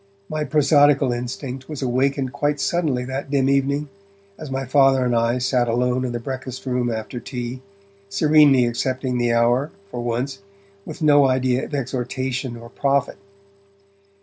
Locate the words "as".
4.35-4.49